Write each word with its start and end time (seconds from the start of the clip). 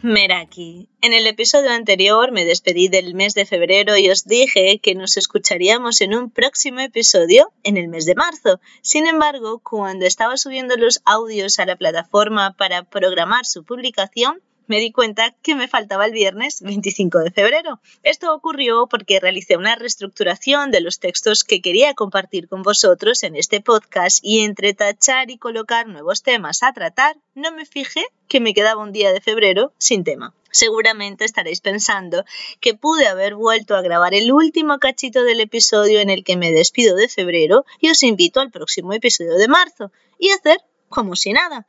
Meraki. 0.00 0.88
En 1.00 1.12
el 1.12 1.26
episodio 1.26 1.70
anterior 1.70 2.30
me 2.30 2.44
despedí 2.44 2.86
del 2.86 3.14
mes 3.14 3.34
de 3.34 3.46
febrero 3.46 3.96
y 3.96 4.08
os 4.10 4.26
dije 4.26 4.78
que 4.78 4.94
nos 4.94 5.16
escucharíamos 5.16 6.00
en 6.00 6.14
un 6.14 6.30
próximo 6.30 6.78
episodio 6.78 7.52
en 7.64 7.76
el 7.76 7.88
mes 7.88 8.06
de 8.06 8.14
marzo. 8.14 8.60
Sin 8.80 9.08
embargo, 9.08 9.58
cuando 9.58 10.06
estaba 10.06 10.36
subiendo 10.36 10.76
los 10.76 11.00
audios 11.04 11.58
a 11.58 11.66
la 11.66 11.74
plataforma 11.74 12.54
para 12.56 12.84
programar 12.84 13.44
su 13.44 13.64
publicación, 13.64 14.40
me 14.68 14.78
di 14.78 14.92
cuenta 14.92 15.34
que 15.42 15.54
me 15.54 15.66
faltaba 15.66 16.06
el 16.06 16.12
viernes 16.12 16.60
25 16.62 17.18
de 17.18 17.30
febrero. 17.30 17.80
Esto 18.02 18.32
ocurrió 18.34 18.86
porque 18.86 19.18
realicé 19.18 19.56
una 19.56 19.74
reestructuración 19.74 20.70
de 20.70 20.80
los 20.80 21.00
textos 21.00 21.42
que 21.42 21.60
quería 21.60 21.94
compartir 21.94 22.48
con 22.48 22.62
vosotros 22.62 23.22
en 23.22 23.34
este 23.34 23.60
podcast 23.60 24.20
y 24.22 24.40
entre 24.40 24.74
tachar 24.74 25.30
y 25.30 25.38
colocar 25.38 25.88
nuevos 25.88 26.22
temas 26.22 26.62
a 26.62 26.72
tratar, 26.72 27.16
no 27.34 27.50
me 27.50 27.66
fijé 27.66 28.04
que 28.28 28.40
me 28.40 28.54
quedaba 28.54 28.82
un 28.82 28.92
día 28.92 29.12
de 29.12 29.20
febrero 29.20 29.72
sin 29.78 30.04
tema. 30.04 30.34
Seguramente 30.50 31.24
estaréis 31.24 31.60
pensando 31.60 32.24
que 32.60 32.74
pude 32.74 33.06
haber 33.06 33.34
vuelto 33.34 33.76
a 33.76 33.82
grabar 33.82 34.14
el 34.14 34.32
último 34.32 34.78
cachito 34.78 35.22
del 35.22 35.40
episodio 35.40 36.00
en 36.00 36.10
el 36.10 36.24
que 36.24 36.36
me 36.36 36.52
despido 36.52 36.96
de 36.96 37.08
febrero 37.08 37.64
y 37.80 37.90
os 37.90 38.02
invito 38.02 38.40
al 38.40 38.50
próximo 38.50 38.92
episodio 38.92 39.34
de 39.34 39.48
marzo 39.48 39.92
y 40.18 40.30
hacer 40.30 40.58
como 40.88 41.16
si 41.16 41.32
nada. 41.32 41.66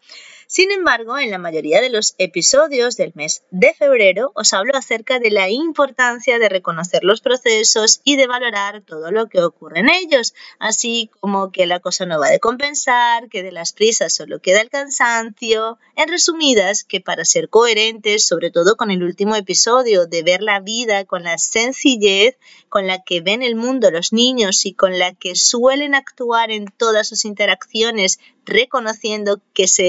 Sin 0.52 0.72
embargo, 0.72 1.20
en 1.20 1.30
la 1.30 1.38
mayoría 1.38 1.80
de 1.80 1.92
los 1.92 2.16
episodios 2.18 2.98
del 2.98 3.12
mes 3.14 3.44
de 3.52 3.72
febrero 3.76 4.32
os 4.34 4.52
hablo 4.52 4.76
acerca 4.76 5.20
de 5.20 5.30
la 5.30 5.48
importancia 5.48 6.40
de 6.40 6.50
reconocer 6.50 7.04
los 7.04 7.22
procesos 7.22 8.02
y 8.04 8.16
de 8.16 8.26
valorar 8.26 8.82
todo 8.82 9.12
lo 9.12 9.30
que 9.30 9.44
ocurre 9.44 9.82
en 9.82 9.92
ellos, 9.92 10.34
así 10.58 11.12
como 11.20 11.52
que 11.52 11.68
la 11.68 11.80
cosa 11.80 12.08
no 12.08 12.20
va 12.20 12.32
de 12.32 12.40
compensar, 12.40 13.30
que 13.30 13.44
de 13.44 13.52
las 13.52 13.74
prisas 13.74 14.16
solo 14.16 14.40
queda 14.40 14.62
el 14.62 14.72
cansancio. 14.72 15.78
En 15.96 16.10
resumidas, 16.10 16.84
que 16.84 17.00
para 17.00 17.26
ser 17.26 17.50
coherentes, 17.50 18.26
sobre 18.26 18.50
todo 18.50 18.76
con 18.76 18.90
el 18.90 19.04
último 19.04 19.36
episodio, 19.36 20.08
de 20.08 20.24
ver 20.24 20.42
la 20.42 20.62
vida 20.62 21.06
con 21.06 21.22
la 21.22 21.38
sencillez 21.38 22.38
con 22.70 22.88
la 22.88 23.04
que 23.04 23.22
ven 23.22 23.44
el 23.44 23.56
mundo 23.56 23.92
los 23.92 24.14
niños 24.14 24.66
y 24.66 24.74
con 24.74 24.98
la 24.98 25.14
que 25.14 25.36
suelen 25.36 25.96
actuar 25.96 26.52
en 26.52 26.66
todas 26.78 27.08
sus 27.08 27.26
interacciones, 27.26 28.20
reconociendo 28.46 29.42
que 29.54 29.68
se 29.68 29.84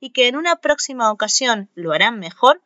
y 0.00 0.10
que 0.10 0.28
en 0.28 0.36
una 0.36 0.56
próxima 0.56 1.10
ocasión 1.10 1.70
lo 1.74 1.92
harán 1.92 2.18
mejor, 2.18 2.62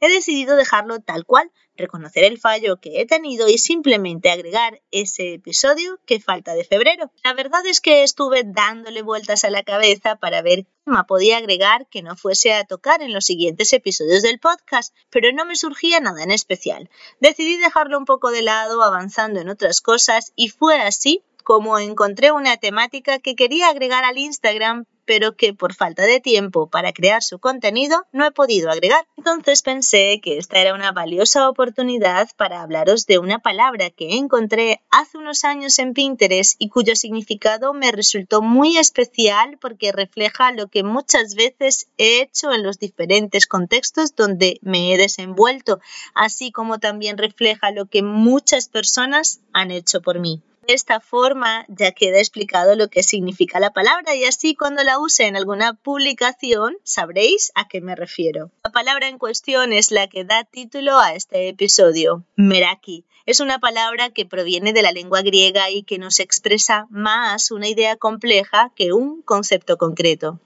he 0.00 0.08
decidido 0.08 0.56
dejarlo 0.56 1.00
tal 1.00 1.24
cual, 1.24 1.50
reconocer 1.76 2.24
el 2.24 2.38
fallo 2.38 2.80
que 2.80 3.00
he 3.00 3.06
tenido 3.06 3.48
y 3.48 3.58
simplemente 3.58 4.30
agregar 4.30 4.80
ese 4.90 5.34
episodio 5.34 5.98
que 6.06 6.20
falta 6.20 6.54
de 6.54 6.64
febrero. 6.64 7.10
La 7.24 7.32
verdad 7.32 7.66
es 7.66 7.80
que 7.80 8.02
estuve 8.02 8.42
dándole 8.44 9.02
vueltas 9.02 9.44
a 9.44 9.50
la 9.50 9.62
cabeza 9.62 10.16
para 10.16 10.42
ver 10.42 10.64
qué 10.64 10.70
me 10.86 11.02
podía 11.04 11.38
agregar 11.38 11.88
que 11.88 12.02
no 12.02 12.16
fuese 12.16 12.52
a 12.52 12.64
tocar 12.64 13.02
en 13.02 13.12
los 13.12 13.24
siguientes 13.24 13.72
episodios 13.72 14.22
del 14.22 14.38
podcast, 14.38 14.94
pero 15.10 15.32
no 15.32 15.44
me 15.44 15.56
surgía 15.56 16.00
nada 16.00 16.22
en 16.22 16.30
especial. 16.30 16.90
Decidí 17.20 17.56
dejarlo 17.56 17.98
un 17.98 18.04
poco 18.04 18.30
de 18.30 18.42
lado 18.42 18.82
avanzando 18.82 19.40
en 19.40 19.48
otras 19.48 19.80
cosas 19.80 20.32
y 20.36 20.48
fue 20.50 20.80
así 20.80 21.22
como 21.42 21.78
encontré 21.78 22.32
una 22.32 22.56
temática 22.56 23.18
que 23.18 23.36
quería 23.36 23.68
agregar 23.68 24.04
al 24.04 24.16
Instagram, 24.16 24.86
pero 25.04 25.36
que 25.36 25.54
por 25.54 25.74
falta 25.74 26.04
de 26.04 26.20
tiempo 26.20 26.68
para 26.68 26.92
crear 26.92 27.22
su 27.22 27.38
contenido 27.38 28.06
no 28.12 28.26
he 28.26 28.30
podido 28.30 28.70
agregar. 28.70 29.06
Entonces 29.16 29.62
pensé 29.62 30.20
que 30.22 30.38
esta 30.38 30.58
era 30.58 30.74
una 30.74 30.92
valiosa 30.92 31.48
oportunidad 31.48 32.28
para 32.36 32.62
hablaros 32.62 33.06
de 33.06 33.18
una 33.18 33.38
palabra 33.38 33.90
que 33.90 34.16
encontré 34.16 34.82
hace 34.90 35.18
unos 35.18 35.44
años 35.44 35.78
en 35.78 35.94
Pinterest 35.94 36.56
y 36.58 36.68
cuyo 36.68 36.96
significado 36.96 37.74
me 37.74 37.92
resultó 37.92 38.42
muy 38.42 38.76
especial 38.76 39.58
porque 39.60 39.92
refleja 39.92 40.52
lo 40.52 40.68
que 40.68 40.82
muchas 40.82 41.34
veces 41.34 41.88
he 41.98 42.22
hecho 42.22 42.52
en 42.52 42.62
los 42.62 42.78
diferentes 42.78 43.46
contextos 43.46 44.14
donde 44.16 44.58
me 44.62 44.92
he 44.92 44.98
desenvuelto, 44.98 45.80
así 46.14 46.52
como 46.52 46.78
también 46.78 47.18
refleja 47.18 47.70
lo 47.70 47.86
que 47.86 48.02
muchas 48.02 48.68
personas 48.68 49.40
han 49.52 49.70
hecho 49.70 50.00
por 50.00 50.18
mí. 50.20 50.42
De 50.66 50.72
esta 50.72 50.98
forma 50.98 51.66
ya 51.68 51.92
queda 51.92 52.18
explicado 52.18 52.74
lo 52.74 52.88
que 52.88 53.02
significa 53.02 53.60
la 53.60 53.74
palabra 53.74 54.14
y 54.14 54.24
así 54.24 54.54
cuando 54.54 54.82
la 54.82 54.98
use 54.98 55.26
en 55.26 55.36
alguna 55.36 55.74
publicación 55.74 56.78
sabréis 56.84 57.52
a 57.54 57.68
qué 57.68 57.82
me 57.82 57.94
refiero. 57.94 58.50
La 58.64 58.72
palabra 58.72 59.08
en 59.08 59.18
cuestión 59.18 59.74
es 59.74 59.90
la 59.90 60.08
que 60.08 60.24
da 60.24 60.44
título 60.44 60.98
a 60.98 61.14
este 61.14 61.48
episodio, 61.48 62.24
meraki. 62.36 63.04
Es 63.26 63.40
una 63.40 63.58
palabra 63.58 64.10
que 64.10 64.26
proviene 64.26 64.74
de 64.74 64.82
la 64.82 64.92
lengua 64.92 65.22
griega 65.22 65.70
y 65.70 65.82
que 65.82 65.96
nos 65.96 66.20
expresa 66.20 66.86
más 66.90 67.50
una 67.50 67.68
idea 67.68 67.96
compleja 67.96 68.70
que 68.76 68.92
un 68.92 69.22
concepto 69.22 69.78
concreto. 69.78 70.40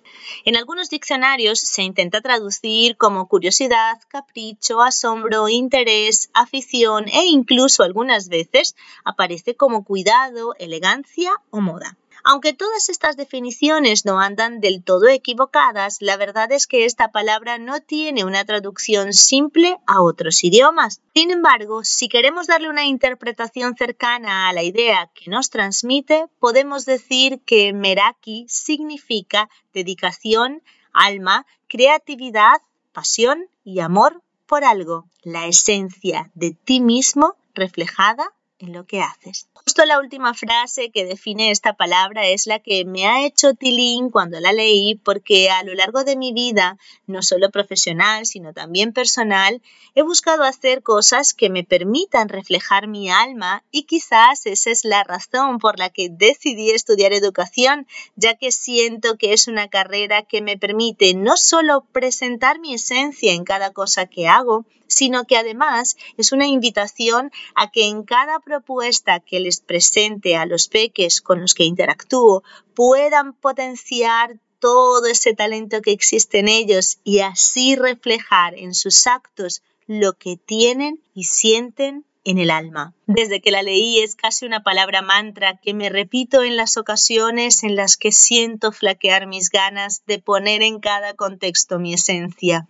En 0.44 0.56
algunos 0.56 0.88
diccionarios 0.88 1.58
se 1.58 1.82
intenta 1.82 2.20
traducir 2.20 2.96
como 2.96 3.26
curiosidad, 3.26 4.00
capricho, 4.06 4.80
asombro, 4.80 5.48
interés, 5.48 6.30
afición 6.34 7.08
e 7.08 7.26
incluso 7.26 7.82
algunas 7.82 8.28
veces 8.28 8.76
aparece 9.04 9.56
como 9.56 9.84
cuidado, 10.08 10.54
elegancia 10.58 11.32
o 11.50 11.60
moda. 11.60 11.98
Aunque 12.24 12.54
todas 12.54 12.88
estas 12.88 13.16
definiciones 13.18 14.06
no 14.06 14.20
andan 14.20 14.60
del 14.60 14.82
todo 14.82 15.06
equivocadas, 15.08 15.98
la 16.00 16.16
verdad 16.16 16.50
es 16.50 16.66
que 16.66 16.86
esta 16.86 17.12
palabra 17.12 17.58
no 17.58 17.80
tiene 17.80 18.24
una 18.24 18.44
traducción 18.44 19.12
simple 19.12 19.76
a 19.86 20.00
otros 20.00 20.42
idiomas. 20.44 21.02
Sin 21.14 21.30
embargo, 21.30 21.84
si 21.84 22.08
queremos 22.08 22.46
darle 22.46 22.70
una 22.70 22.86
interpretación 22.86 23.76
cercana 23.76 24.48
a 24.48 24.52
la 24.54 24.62
idea 24.62 25.10
que 25.14 25.30
nos 25.30 25.50
transmite, 25.50 26.26
podemos 26.40 26.86
decir 26.86 27.40
que 27.44 27.74
Meraki 27.74 28.46
significa 28.48 29.50
dedicación, 29.74 30.62
alma, 30.92 31.46
creatividad, 31.68 32.62
pasión 32.92 33.46
y 33.62 33.80
amor 33.80 34.22
por 34.46 34.64
algo, 34.64 35.04
la 35.22 35.46
esencia 35.46 36.30
de 36.34 36.52
ti 36.52 36.80
mismo 36.80 37.36
reflejada 37.52 38.32
en 38.58 38.72
lo 38.72 38.86
que 38.86 39.00
haces. 39.00 39.48
Justo 39.52 39.84
la 39.84 40.00
última 40.00 40.34
frase 40.34 40.90
que 40.90 41.04
define 41.04 41.50
esta 41.50 41.74
palabra 41.74 42.26
es 42.26 42.46
la 42.46 42.58
que 42.58 42.84
me 42.84 43.06
ha 43.06 43.24
hecho 43.24 43.54
tilín 43.54 44.10
cuando 44.10 44.40
la 44.40 44.52
leí 44.52 44.96
porque 44.96 45.50
a 45.50 45.62
lo 45.62 45.74
largo 45.74 46.04
de 46.04 46.16
mi 46.16 46.32
vida, 46.32 46.78
no 47.06 47.22
solo 47.22 47.50
profesional, 47.50 48.26
sino 48.26 48.52
también 48.52 48.92
personal, 48.92 49.62
he 49.94 50.02
buscado 50.02 50.42
hacer 50.44 50.82
cosas 50.82 51.34
que 51.34 51.50
me 51.50 51.64
permitan 51.64 52.28
reflejar 52.28 52.88
mi 52.88 53.10
alma 53.10 53.62
y 53.70 53.84
quizás 53.84 54.46
esa 54.46 54.70
es 54.70 54.84
la 54.84 55.04
razón 55.04 55.58
por 55.58 55.78
la 55.78 55.90
que 55.90 56.08
decidí 56.10 56.70
estudiar 56.70 57.12
educación, 57.12 57.86
ya 58.16 58.34
que 58.34 58.50
siento 58.50 59.16
que 59.16 59.32
es 59.32 59.48
una 59.48 59.68
carrera 59.68 60.22
que 60.22 60.42
me 60.42 60.56
permite 60.58 61.14
no 61.14 61.36
solo 61.36 61.84
presentar 61.92 62.58
mi 62.58 62.74
esencia 62.74 63.32
en 63.32 63.44
cada 63.44 63.72
cosa 63.72 64.06
que 64.06 64.26
hago, 64.28 64.64
sino 64.88 65.24
que 65.24 65.36
además 65.36 65.96
es 66.16 66.32
una 66.32 66.46
invitación 66.46 67.30
a 67.54 67.70
que 67.70 67.86
en 67.86 68.02
cada 68.02 68.40
propuesta 68.48 69.20
que 69.20 69.40
les 69.40 69.60
presente 69.60 70.34
a 70.34 70.46
los 70.46 70.68
peques 70.68 71.20
con 71.20 71.42
los 71.42 71.52
que 71.52 71.64
interactúo 71.64 72.42
puedan 72.74 73.34
potenciar 73.34 74.40
todo 74.58 75.04
ese 75.06 75.34
talento 75.34 75.82
que 75.82 75.92
existe 75.92 76.38
en 76.38 76.48
ellos 76.48 76.98
y 77.04 77.20
así 77.20 77.76
reflejar 77.76 78.58
en 78.58 78.72
sus 78.74 79.06
actos 79.06 79.62
lo 79.86 80.14
que 80.14 80.36
tienen 80.36 80.98
y 81.14 81.24
sienten 81.24 82.06
en 82.24 82.38
el 82.38 82.50
alma. 82.50 82.94
Desde 83.06 83.40
que 83.40 83.50
la 83.50 83.62
leí 83.62 84.00
es 84.00 84.14
casi 84.14 84.44
una 84.44 84.62
palabra 84.62 85.02
mantra 85.02 85.56
que 85.56 85.72
me 85.72 85.88
repito 85.88 86.42
en 86.42 86.56
las 86.56 86.76
ocasiones 86.76 87.62
en 87.62 87.76
las 87.76 87.96
que 87.96 88.12
siento 88.12 88.72
flaquear 88.72 89.26
mis 89.26 89.50
ganas 89.50 90.02
de 90.06 90.18
poner 90.18 90.62
en 90.62 90.80
cada 90.80 91.14
contexto 91.14 91.78
mi 91.78 91.94
esencia. 91.94 92.68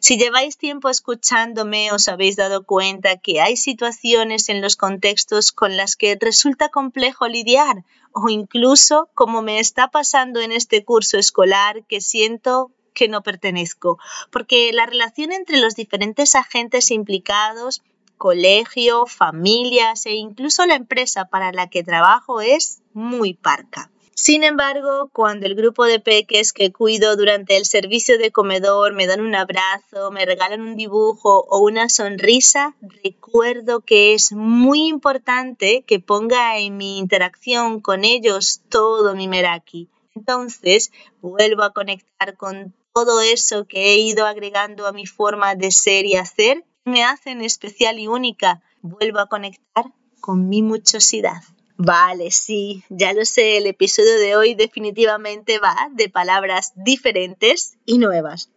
Si 0.00 0.16
lleváis 0.16 0.56
tiempo 0.56 0.88
escuchándome 0.88 1.92
os 1.92 2.08
habéis 2.08 2.36
dado 2.36 2.64
cuenta 2.64 3.18
que 3.18 3.40
hay 3.40 3.56
situaciones 3.56 4.48
en 4.48 4.60
los 4.60 4.76
contextos 4.76 5.52
con 5.52 5.76
las 5.76 5.96
que 5.96 6.16
resulta 6.20 6.68
complejo 6.68 7.28
lidiar 7.28 7.84
o 8.12 8.28
incluso 8.28 9.08
como 9.14 9.42
me 9.42 9.60
está 9.60 9.88
pasando 9.88 10.40
en 10.40 10.52
este 10.52 10.84
curso 10.84 11.18
escolar 11.18 11.84
que 11.86 12.00
siento 12.00 12.72
que 12.94 13.08
no 13.08 13.22
pertenezco, 13.22 13.98
porque 14.32 14.72
la 14.72 14.84
relación 14.84 15.30
entre 15.30 15.58
los 15.58 15.76
diferentes 15.76 16.34
agentes 16.34 16.90
implicados 16.90 17.82
colegio, 18.18 19.06
familias 19.06 20.04
e 20.04 20.14
incluso 20.16 20.66
la 20.66 20.74
empresa 20.74 21.24
para 21.24 21.52
la 21.52 21.70
que 21.70 21.82
trabajo 21.82 22.42
es 22.42 22.82
muy 22.92 23.32
parca. 23.32 23.90
Sin 24.20 24.42
embargo, 24.42 25.10
cuando 25.12 25.46
el 25.46 25.54
grupo 25.54 25.84
de 25.84 26.00
peques 26.00 26.52
que 26.52 26.72
cuido 26.72 27.14
durante 27.14 27.56
el 27.56 27.64
servicio 27.64 28.18
de 28.18 28.32
comedor 28.32 28.92
me 28.92 29.06
dan 29.06 29.20
un 29.20 29.36
abrazo, 29.36 30.10
me 30.10 30.26
regalan 30.26 30.60
un 30.60 30.76
dibujo 30.76 31.46
o 31.48 31.60
una 31.60 31.88
sonrisa, 31.88 32.74
recuerdo 33.04 33.80
que 33.80 34.14
es 34.14 34.32
muy 34.32 34.88
importante 34.88 35.84
que 35.86 36.00
ponga 36.00 36.58
en 36.58 36.76
mi 36.76 36.98
interacción 36.98 37.80
con 37.80 38.04
ellos 38.04 38.60
todo 38.68 39.14
mi 39.14 39.28
Meraki. 39.28 39.88
Entonces 40.16 40.90
vuelvo 41.20 41.62
a 41.62 41.72
conectar 41.72 42.36
con 42.36 42.74
todo 42.92 43.20
eso 43.20 43.66
que 43.66 43.92
he 43.92 43.98
ido 43.98 44.26
agregando 44.26 44.88
a 44.88 44.92
mi 44.92 45.06
forma 45.06 45.54
de 45.54 45.70
ser 45.70 46.06
y 46.06 46.16
hacer, 46.16 46.64
me 46.88 47.04
hacen 47.04 47.42
especial 47.42 47.98
y 47.98 48.08
única. 48.08 48.62
Vuelvo 48.82 49.20
a 49.20 49.28
conectar 49.28 49.92
con 50.20 50.48
mi 50.48 50.62
muchosidad. 50.62 51.42
Vale, 51.76 52.32
sí, 52.32 52.82
ya 52.88 53.12
lo 53.12 53.24
sé, 53.24 53.56
el 53.56 53.66
episodio 53.66 54.18
de 54.18 54.34
hoy 54.34 54.54
definitivamente 54.56 55.60
va 55.60 55.76
de 55.92 56.08
palabras 56.08 56.72
diferentes 56.74 57.78
y 57.86 57.98
nuevas. 57.98 58.50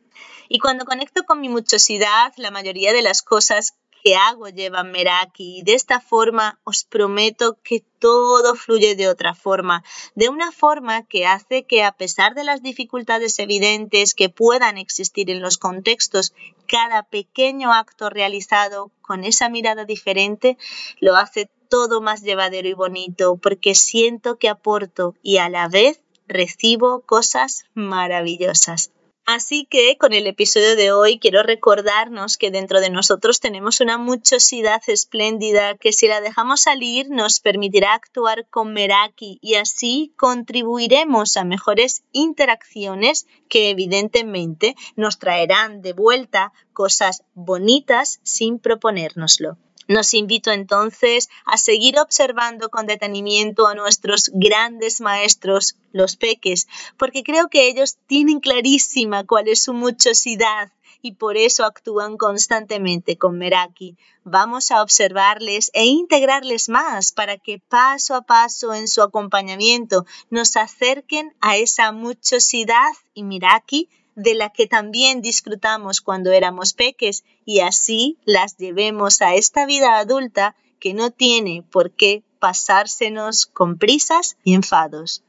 Y 0.49 0.57
cuando 0.57 0.85
conecto 0.85 1.23
con 1.23 1.39
mi 1.39 1.47
muchosidad, 1.47 2.33
la 2.37 2.49
mayoría 2.49 2.93
de 2.93 3.03
las 3.03 3.21
cosas 3.21 3.75
que 4.03 4.15
hago 4.15 4.49
llevan 4.49 4.91
Meraki 4.91 5.59
y 5.59 5.63
de 5.63 5.73
esta 5.73 5.99
forma 5.99 6.59
os 6.63 6.83
prometo 6.83 7.57
que 7.63 7.83
todo 7.99 8.55
fluye 8.55 8.95
de 8.95 9.07
otra 9.07 9.35
forma, 9.35 9.83
de 10.15 10.29
una 10.29 10.51
forma 10.51 11.05
que 11.05 11.25
hace 11.25 11.63
que 11.63 11.83
a 11.83 11.91
pesar 11.91 12.33
de 12.33 12.43
las 12.43 12.63
dificultades 12.63 13.37
evidentes 13.39 14.13
que 14.13 14.29
puedan 14.29 14.77
existir 14.77 15.29
en 15.29 15.41
los 15.41 15.57
contextos, 15.57 16.33
cada 16.67 17.03
pequeño 17.03 17.73
acto 17.73 18.09
realizado 18.09 18.91
con 19.01 19.23
esa 19.23 19.49
mirada 19.49 19.85
diferente 19.85 20.57
lo 20.99 21.15
hace 21.15 21.49
todo 21.69 22.01
más 22.01 22.21
llevadero 22.21 22.67
y 22.67 22.73
bonito 22.73 23.37
porque 23.37 23.75
siento 23.75 24.37
que 24.37 24.49
aporto 24.49 25.15
y 25.21 25.37
a 25.37 25.49
la 25.49 25.67
vez 25.67 26.01
recibo 26.27 27.01
cosas 27.01 27.65
maravillosas. 27.73 28.91
Así 29.33 29.65
que 29.65 29.97
con 29.97 30.11
el 30.11 30.27
episodio 30.27 30.75
de 30.75 30.91
hoy 30.91 31.17
quiero 31.17 31.41
recordarnos 31.41 32.35
que 32.35 32.51
dentro 32.51 32.81
de 32.81 32.89
nosotros 32.89 33.39
tenemos 33.39 33.79
una 33.79 33.97
muchosidad 33.97 34.81
espléndida 34.87 35.77
que 35.77 35.93
si 35.93 36.09
la 36.09 36.19
dejamos 36.19 36.63
salir 36.63 37.09
nos 37.09 37.39
permitirá 37.39 37.93
actuar 37.93 38.45
con 38.49 38.73
Meraki 38.73 39.39
y 39.41 39.55
así 39.55 40.13
contribuiremos 40.17 41.37
a 41.37 41.45
mejores 41.45 42.03
interacciones 42.11 43.25
que 43.47 43.69
evidentemente 43.69 44.75
nos 44.97 45.17
traerán 45.17 45.81
de 45.81 45.93
vuelta 45.93 46.51
cosas 46.73 47.23
bonitas 47.33 48.19
sin 48.23 48.59
proponérnoslo. 48.59 49.57
Nos 49.91 50.13
invito 50.13 50.51
entonces 50.51 51.29
a 51.43 51.57
seguir 51.57 51.99
observando 51.99 52.69
con 52.69 52.85
detenimiento 52.87 53.67
a 53.67 53.75
nuestros 53.75 54.31
grandes 54.33 55.01
maestros, 55.01 55.75
los 55.91 56.15
peques, 56.15 56.69
porque 56.97 57.23
creo 57.23 57.49
que 57.49 57.67
ellos 57.67 57.97
tienen 58.07 58.39
clarísima 58.39 59.25
cuál 59.25 59.49
es 59.49 59.63
su 59.63 59.73
muchosidad 59.73 60.71
y 61.01 61.15
por 61.15 61.35
eso 61.35 61.65
actúan 61.65 62.15
constantemente 62.15 63.17
con 63.17 63.37
Meraki. 63.37 63.97
Vamos 64.23 64.71
a 64.71 64.81
observarles 64.81 65.71
e 65.73 65.83
integrarles 65.83 66.69
más 66.69 67.11
para 67.11 67.37
que 67.37 67.59
paso 67.59 68.15
a 68.15 68.21
paso 68.21 68.73
en 68.73 68.87
su 68.87 69.01
acompañamiento 69.01 70.05
nos 70.29 70.55
acerquen 70.55 71.35
a 71.41 71.57
esa 71.57 71.91
muchosidad 71.91 72.93
y 73.13 73.23
Meraki 73.23 73.89
de 74.21 74.35
la 74.35 74.49
que 74.49 74.67
también 74.67 75.21
disfrutamos 75.21 76.01
cuando 76.01 76.31
éramos 76.31 76.73
peques 76.73 77.23
y 77.45 77.61
así 77.61 78.17
las 78.25 78.57
llevemos 78.57 79.21
a 79.21 79.35
esta 79.35 79.65
vida 79.65 79.97
adulta 79.97 80.55
que 80.79 80.93
no 80.93 81.11
tiene 81.11 81.63
por 81.71 81.91
qué 81.91 82.23
pasársenos 82.39 83.45
con 83.45 83.77
prisas 83.77 84.37
y 84.43 84.53
enfados. 84.53 85.23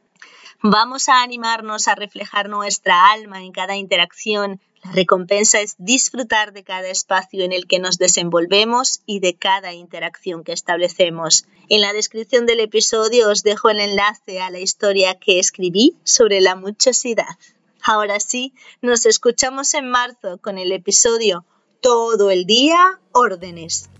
Vamos 0.62 1.08
a 1.08 1.22
animarnos 1.22 1.88
a 1.88 1.94
reflejar 1.94 2.48
nuestra 2.48 3.10
alma 3.10 3.42
en 3.42 3.52
cada 3.52 3.76
interacción. 3.76 4.60
La 4.84 4.92
recompensa 4.92 5.60
es 5.60 5.74
disfrutar 5.78 6.52
de 6.52 6.62
cada 6.62 6.88
espacio 6.88 7.44
en 7.44 7.52
el 7.52 7.66
que 7.66 7.78
nos 7.78 7.98
desenvolvemos 7.98 9.00
y 9.06 9.20
de 9.20 9.34
cada 9.34 9.72
interacción 9.72 10.44
que 10.44 10.52
establecemos. 10.52 11.46
En 11.68 11.80
la 11.80 11.92
descripción 11.92 12.46
del 12.46 12.60
episodio 12.60 13.30
os 13.30 13.42
dejo 13.42 13.70
el 13.70 13.80
enlace 13.80 14.40
a 14.40 14.50
la 14.50 14.60
historia 14.60 15.18
que 15.18 15.38
escribí 15.38 15.96
sobre 16.04 16.40
la 16.40 16.56
muchosidad. 16.56 17.36
Ahora 17.84 18.20
sí, 18.20 18.54
nos 18.80 19.06
escuchamos 19.06 19.74
en 19.74 19.88
marzo 19.88 20.38
con 20.38 20.56
el 20.56 20.70
episodio 20.70 21.44
Todo 21.80 22.30
el 22.30 22.46
día 22.46 23.00
órdenes. 23.10 23.90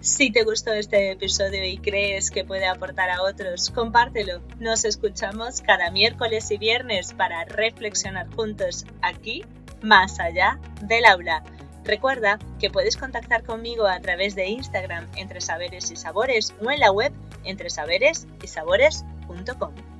Si 0.00 0.32
te 0.32 0.42
gustó 0.42 0.72
este 0.72 1.12
episodio 1.12 1.64
y 1.64 1.78
crees 1.78 2.32
que 2.32 2.44
puede 2.44 2.66
aportar 2.66 3.08
a 3.08 3.22
otros, 3.22 3.70
compártelo. 3.70 4.42
Nos 4.58 4.84
escuchamos 4.84 5.60
cada 5.60 5.92
miércoles 5.92 6.50
y 6.50 6.58
viernes 6.58 7.14
para 7.14 7.44
reflexionar 7.44 8.26
juntos 8.34 8.84
aquí, 9.00 9.44
más 9.80 10.18
allá 10.18 10.58
del 10.82 11.04
aula. 11.06 11.44
Recuerda 11.84 12.40
que 12.58 12.68
puedes 12.68 12.96
contactar 12.96 13.44
conmigo 13.44 13.86
a 13.86 14.00
través 14.00 14.34
de 14.34 14.48
Instagram 14.48 15.08
entre 15.16 15.40
saberes 15.40 15.90
y 15.92 15.96
sabores 15.96 16.52
o 16.60 16.70
en 16.70 16.80
la 16.80 16.90
web 16.90 17.12
entre 17.44 17.70
saberes 17.70 18.26
y 18.42 18.48
sabores.com. 18.48 19.93